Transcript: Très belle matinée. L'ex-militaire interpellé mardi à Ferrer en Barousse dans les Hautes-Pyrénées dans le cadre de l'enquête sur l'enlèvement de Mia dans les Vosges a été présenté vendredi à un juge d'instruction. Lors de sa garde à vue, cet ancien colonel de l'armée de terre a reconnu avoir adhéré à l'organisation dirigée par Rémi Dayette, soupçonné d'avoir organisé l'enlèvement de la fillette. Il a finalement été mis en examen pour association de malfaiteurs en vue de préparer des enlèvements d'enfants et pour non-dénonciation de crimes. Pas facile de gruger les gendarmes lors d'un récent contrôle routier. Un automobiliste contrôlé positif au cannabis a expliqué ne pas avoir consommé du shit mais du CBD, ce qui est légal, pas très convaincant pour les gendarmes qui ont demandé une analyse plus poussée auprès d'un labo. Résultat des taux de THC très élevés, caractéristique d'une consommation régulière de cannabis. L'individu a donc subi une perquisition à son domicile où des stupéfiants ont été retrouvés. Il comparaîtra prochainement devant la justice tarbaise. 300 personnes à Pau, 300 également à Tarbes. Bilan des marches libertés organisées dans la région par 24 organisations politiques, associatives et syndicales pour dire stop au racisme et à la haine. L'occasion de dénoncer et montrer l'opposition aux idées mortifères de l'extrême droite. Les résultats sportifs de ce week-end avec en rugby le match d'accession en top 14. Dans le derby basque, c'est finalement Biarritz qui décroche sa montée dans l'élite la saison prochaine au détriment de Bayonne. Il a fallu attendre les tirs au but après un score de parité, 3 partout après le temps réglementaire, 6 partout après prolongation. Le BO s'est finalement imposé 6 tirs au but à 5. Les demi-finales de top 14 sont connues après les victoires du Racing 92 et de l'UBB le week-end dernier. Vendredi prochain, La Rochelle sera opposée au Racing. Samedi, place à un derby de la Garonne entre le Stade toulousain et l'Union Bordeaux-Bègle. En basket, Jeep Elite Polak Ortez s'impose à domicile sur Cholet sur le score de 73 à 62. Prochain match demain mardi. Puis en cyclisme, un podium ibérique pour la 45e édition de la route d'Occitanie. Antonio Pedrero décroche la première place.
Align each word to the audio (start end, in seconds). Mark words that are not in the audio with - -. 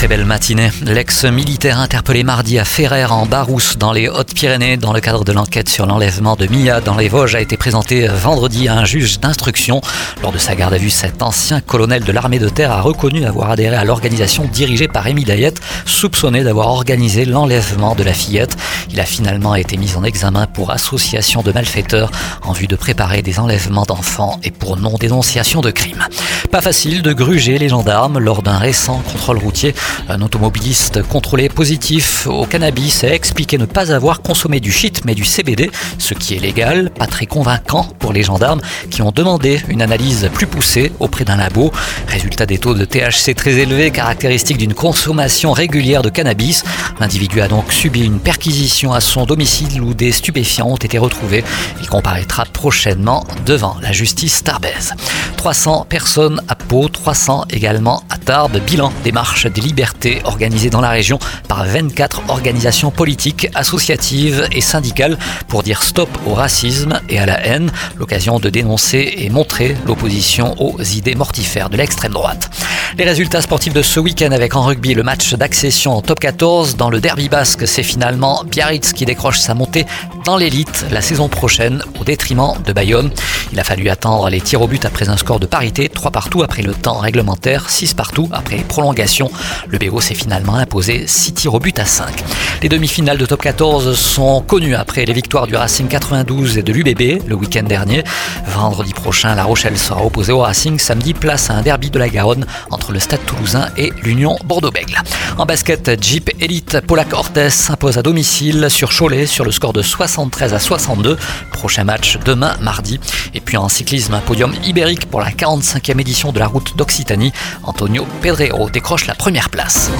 Très 0.00 0.08
belle 0.08 0.24
matinée. 0.24 0.70
L'ex-militaire 0.86 1.78
interpellé 1.78 2.24
mardi 2.24 2.58
à 2.58 2.64
Ferrer 2.64 3.04
en 3.04 3.26
Barousse 3.26 3.76
dans 3.76 3.92
les 3.92 4.08
Hautes-Pyrénées 4.08 4.78
dans 4.78 4.94
le 4.94 5.00
cadre 5.00 5.24
de 5.24 5.32
l'enquête 5.32 5.68
sur 5.68 5.84
l'enlèvement 5.84 6.36
de 6.36 6.46
Mia 6.46 6.80
dans 6.80 6.96
les 6.96 7.10
Vosges 7.10 7.34
a 7.34 7.40
été 7.42 7.58
présenté 7.58 8.08
vendredi 8.08 8.66
à 8.66 8.76
un 8.76 8.86
juge 8.86 9.20
d'instruction. 9.20 9.82
Lors 10.22 10.32
de 10.32 10.38
sa 10.38 10.54
garde 10.54 10.72
à 10.72 10.78
vue, 10.78 10.88
cet 10.88 11.22
ancien 11.22 11.60
colonel 11.60 12.02
de 12.02 12.12
l'armée 12.12 12.38
de 12.38 12.48
terre 12.48 12.72
a 12.72 12.80
reconnu 12.80 13.26
avoir 13.26 13.50
adhéré 13.50 13.76
à 13.76 13.84
l'organisation 13.84 14.48
dirigée 14.50 14.88
par 14.88 15.04
Rémi 15.04 15.24
Dayette, 15.24 15.60
soupçonné 15.84 16.44
d'avoir 16.44 16.68
organisé 16.68 17.26
l'enlèvement 17.26 17.94
de 17.94 18.02
la 18.02 18.14
fillette. 18.14 18.56
Il 18.90 19.00
a 19.00 19.04
finalement 19.04 19.54
été 19.54 19.76
mis 19.76 19.96
en 19.96 20.04
examen 20.04 20.46
pour 20.46 20.70
association 20.70 21.42
de 21.42 21.52
malfaiteurs 21.52 22.10
en 22.42 22.52
vue 22.52 22.68
de 22.68 22.76
préparer 22.76 23.20
des 23.20 23.38
enlèvements 23.38 23.84
d'enfants 23.84 24.40
et 24.44 24.50
pour 24.50 24.78
non-dénonciation 24.78 25.60
de 25.60 25.70
crimes. 25.70 26.06
Pas 26.50 26.62
facile 26.62 27.02
de 27.02 27.12
gruger 27.12 27.58
les 27.58 27.68
gendarmes 27.68 28.18
lors 28.18 28.42
d'un 28.42 28.56
récent 28.56 29.02
contrôle 29.12 29.36
routier. 29.36 29.74
Un 30.08 30.22
automobiliste 30.22 31.02
contrôlé 31.02 31.48
positif 31.48 32.26
au 32.26 32.46
cannabis 32.46 33.04
a 33.04 33.14
expliqué 33.14 33.58
ne 33.58 33.66
pas 33.66 33.92
avoir 33.92 34.22
consommé 34.22 34.60
du 34.60 34.72
shit 34.72 35.02
mais 35.04 35.14
du 35.14 35.24
CBD, 35.24 35.70
ce 35.98 36.14
qui 36.14 36.34
est 36.34 36.40
légal, 36.40 36.90
pas 36.90 37.06
très 37.06 37.26
convaincant 37.26 37.84
pour 37.98 38.12
les 38.12 38.22
gendarmes 38.22 38.60
qui 38.90 39.02
ont 39.02 39.12
demandé 39.12 39.60
une 39.68 39.82
analyse 39.82 40.30
plus 40.32 40.46
poussée 40.46 40.92
auprès 41.00 41.24
d'un 41.24 41.36
labo. 41.36 41.72
Résultat 42.08 42.46
des 42.46 42.58
taux 42.58 42.74
de 42.74 42.84
THC 42.84 43.34
très 43.34 43.54
élevés, 43.54 43.90
caractéristique 43.90 44.58
d'une 44.58 44.74
consommation 44.74 45.52
régulière 45.52 46.02
de 46.02 46.10
cannabis. 46.10 46.64
L'individu 46.98 47.40
a 47.40 47.48
donc 47.48 47.72
subi 47.72 48.04
une 48.04 48.20
perquisition 48.20 48.92
à 48.92 49.00
son 49.00 49.26
domicile 49.26 49.80
où 49.80 49.94
des 49.94 50.12
stupéfiants 50.12 50.68
ont 50.68 50.76
été 50.76 50.98
retrouvés. 50.98 51.44
Il 51.80 51.88
comparaîtra 51.88 52.44
prochainement 52.44 53.26
devant 53.46 53.76
la 53.82 53.92
justice 53.92 54.42
tarbaise. 54.42 54.94
300 55.36 55.86
personnes 55.88 56.42
à 56.48 56.54
Pau, 56.54 56.88
300 56.88 57.46
également 57.50 58.02
à 58.10 58.18
Tarbes. 58.18 58.58
Bilan 58.66 58.92
des 59.04 59.12
marches 59.12 59.46
libertés 59.80 60.20
organisées 60.24 60.68
dans 60.68 60.82
la 60.82 60.90
région 60.90 61.18
par 61.48 61.64
24 61.64 62.24
organisations 62.28 62.90
politiques, 62.90 63.48
associatives 63.54 64.46
et 64.52 64.60
syndicales 64.60 65.16
pour 65.48 65.62
dire 65.62 65.82
stop 65.82 66.10
au 66.26 66.34
racisme 66.34 67.00
et 67.08 67.18
à 67.18 67.24
la 67.24 67.42
haine. 67.46 67.72
L'occasion 67.96 68.38
de 68.38 68.50
dénoncer 68.50 69.14
et 69.16 69.30
montrer 69.30 69.74
l'opposition 69.86 70.54
aux 70.60 70.82
idées 70.82 71.14
mortifères 71.14 71.70
de 71.70 71.78
l'extrême 71.78 72.12
droite. 72.12 72.50
Les 72.98 73.04
résultats 73.04 73.40
sportifs 73.40 73.72
de 73.72 73.80
ce 73.80 74.00
week-end 74.00 74.32
avec 74.32 74.54
en 74.54 74.64
rugby 74.64 74.92
le 74.92 75.02
match 75.02 75.32
d'accession 75.32 75.96
en 75.96 76.02
top 76.02 76.20
14. 76.20 76.76
Dans 76.76 76.90
le 76.90 77.00
derby 77.00 77.30
basque, 77.30 77.66
c'est 77.66 77.82
finalement 77.82 78.44
Biarritz 78.44 78.92
qui 78.92 79.06
décroche 79.06 79.38
sa 79.38 79.54
montée 79.54 79.86
dans 80.26 80.36
l'élite 80.36 80.84
la 80.90 81.00
saison 81.00 81.30
prochaine 81.30 81.82
au 81.98 82.04
détriment 82.04 82.52
de 82.66 82.74
Bayonne. 82.74 83.10
Il 83.52 83.58
a 83.58 83.64
fallu 83.64 83.88
attendre 83.88 84.28
les 84.30 84.40
tirs 84.40 84.62
au 84.62 84.68
but 84.68 84.84
après 84.84 85.08
un 85.08 85.16
score 85.16 85.40
de 85.40 85.46
parité, 85.46 85.88
3 85.88 86.10
partout 86.10 86.42
après 86.42 86.62
le 86.62 86.72
temps 86.72 86.98
réglementaire, 86.98 87.68
6 87.68 87.94
partout 87.94 88.28
après 88.32 88.58
prolongation. 88.58 89.30
Le 89.66 89.78
BO 89.78 90.00
s'est 90.00 90.14
finalement 90.14 90.54
imposé 90.54 91.06
6 91.06 91.32
tirs 91.34 91.54
au 91.54 91.58
but 91.58 91.78
à 91.78 91.84
5. 91.84 92.22
Les 92.62 92.68
demi-finales 92.68 93.18
de 93.18 93.26
top 93.26 93.42
14 93.42 93.98
sont 93.98 94.40
connues 94.42 94.74
après 94.74 95.04
les 95.04 95.12
victoires 95.12 95.46
du 95.46 95.56
Racing 95.56 95.88
92 95.88 96.58
et 96.58 96.62
de 96.62 96.72
l'UBB 96.72 97.26
le 97.26 97.34
week-end 97.34 97.64
dernier. 97.64 98.04
Vendredi 98.46 98.92
prochain, 98.92 99.34
La 99.34 99.44
Rochelle 99.44 99.78
sera 99.78 100.04
opposée 100.04 100.32
au 100.32 100.40
Racing. 100.40 100.78
Samedi, 100.78 101.14
place 101.14 101.50
à 101.50 101.54
un 101.54 101.62
derby 101.62 101.90
de 101.90 101.98
la 101.98 102.08
Garonne 102.08 102.46
entre 102.70 102.92
le 102.92 103.00
Stade 103.00 103.24
toulousain 103.26 103.68
et 103.76 103.92
l'Union 104.02 104.36
Bordeaux-Bègle. 104.44 104.96
En 105.38 105.46
basket, 105.46 106.00
Jeep 106.02 106.30
Elite 106.40 106.80
Polak 106.86 107.12
Ortez 107.12 107.50
s'impose 107.50 107.98
à 107.98 108.02
domicile 108.02 108.68
sur 108.68 108.90
Cholet 108.96 109.26
sur 109.26 109.44
le 109.44 109.50
score 109.50 109.72
de 109.72 109.82
73 109.82 110.54
à 110.54 110.58
62. 110.58 111.18
Prochain 111.52 111.84
match 111.84 112.18
demain 112.24 112.54
mardi. 112.60 113.00
Puis 113.44 113.56
en 113.56 113.68
cyclisme, 113.68 114.14
un 114.14 114.20
podium 114.20 114.52
ibérique 114.64 115.06
pour 115.06 115.20
la 115.20 115.30
45e 115.30 116.00
édition 116.00 116.32
de 116.32 116.38
la 116.38 116.46
route 116.46 116.76
d'Occitanie. 116.76 117.32
Antonio 117.62 118.06
Pedrero 118.22 118.70
décroche 118.70 119.06
la 119.06 119.14
première 119.14 119.50
place. 119.50 119.90